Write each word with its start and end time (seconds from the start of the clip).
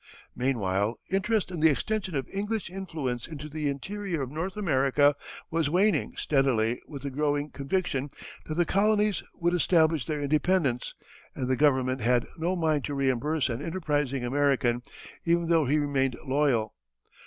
Meanwhile 0.35 0.99
interest 1.11 1.51
in 1.51 1.59
the 1.59 1.69
extension 1.69 2.15
of 2.15 2.27
English 2.33 2.71
influence 2.71 3.27
into 3.27 3.47
the 3.47 3.69
interior 3.69 4.23
of 4.23 4.31
North 4.31 4.57
America 4.57 5.15
was 5.51 5.69
waning 5.69 6.15
steadily 6.17 6.81
with 6.87 7.03
the 7.03 7.11
growing 7.11 7.51
conviction 7.51 8.09
that 8.47 8.55
the 8.55 8.65
colonies 8.65 9.21
would 9.35 9.53
establish 9.53 10.07
their 10.07 10.23
independence, 10.23 10.95
and 11.35 11.47
the 11.47 11.55
Government 11.55 12.01
had 12.01 12.25
no 12.39 12.55
mind 12.55 12.83
to 12.85 12.95
reimburse 12.95 13.47
an 13.47 13.61
enterprising 13.61 14.25
American, 14.25 14.81
even 15.23 15.45
though 15.49 15.65
he 15.65 15.77
remained 15.77 16.17
loyal. 16.25 16.73